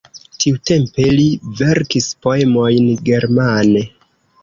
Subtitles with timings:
[0.43, 1.27] Tiutempe li
[1.61, 3.89] verkis poemojn germane.